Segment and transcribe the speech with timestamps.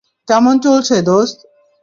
[0.27, 1.37] কেমন চলছে, দোস্ত?